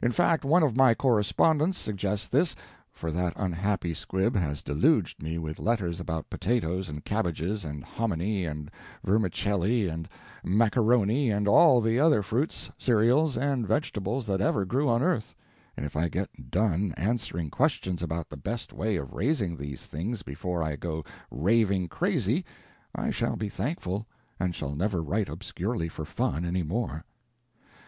In 0.00 0.12
fact, 0.12 0.44
one 0.44 0.62
of 0.62 0.76
my 0.76 0.94
correspondents 0.94 1.80
suggests 1.80 2.28
this 2.28 2.54
(for 2.92 3.10
that 3.10 3.32
unhappy 3.34 3.92
squib 3.92 4.36
has 4.36 4.62
deluged 4.62 5.20
me 5.20 5.36
with 5.36 5.58
letters 5.58 5.98
about 5.98 6.30
potatoes, 6.30 6.88
and 6.88 7.04
cabbages, 7.04 7.64
and 7.64 7.82
hominy, 7.82 8.44
and 8.44 8.70
vermicelli, 9.02 9.88
and 9.88 10.08
maccaroni, 10.44 11.28
and 11.36 11.48
all 11.48 11.80
the 11.80 11.98
other 11.98 12.22
fruits, 12.22 12.70
cereals, 12.78 13.36
and 13.36 13.66
vegetables 13.66 14.26
that 14.28 14.40
ever 14.40 14.64
grew 14.64 14.88
on 14.88 15.02
earth; 15.02 15.34
and 15.76 15.84
if 15.84 15.96
I 15.96 16.08
get 16.08 16.52
done 16.52 16.94
answering 16.96 17.50
questions 17.50 18.00
about 18.00 18.30
the 18.30 18.36
best 18.36 18.72
way 18.72 18.94
of 18.94 19.12
raising 19.12 19.56
these 19.56 19.86
things 19.86 20.22
before 20.22 20.62
I 20.62 20.76
go 20.76 21.04
raving 21.32 21.88
crazy, 21.88 22.44
I 22.94 23.10
shall 23.10 23.34
be 23.34 23.48
thankful, 23.48 24.06
and 24.38 24.54
shall 24.54 24.76
never 24.76 25.02
write 25.02 25.28
obscurely 25.28 25.88
for 25.88 26.04
fun 26.04 26.44
any 26.44 26.62
more). 26.62 27.04